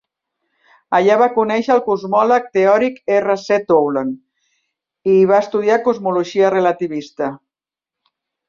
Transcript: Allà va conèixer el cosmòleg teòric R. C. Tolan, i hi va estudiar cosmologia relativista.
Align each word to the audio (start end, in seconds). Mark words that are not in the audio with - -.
Allà 0.99 1.17
va 1.21 1.27
conèixer 1.33 1.73
el 1.75 1.83
cosmòleg 1.89 2.47
teòric 2.59 2.97
R. 3.19 3.35
C. 3.43 3.61
Tolan, 3.73 4.09
i 5.13 5.19
hi 5.19 5.29
va 5.33 5.41
estudiar 5.45 5.79
cosmologia 5.89 6.53
relativista. 6.59 7.33